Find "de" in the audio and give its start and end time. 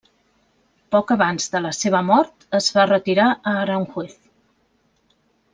1.57-1.61